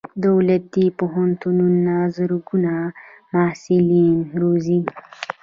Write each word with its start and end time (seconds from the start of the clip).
دولتي 0.27 0.85
پوهنتونونه 0.99 1.93
زرګونه 2.17 2.73
محصلین 3.33 4.17
روزي. 4.41 4.79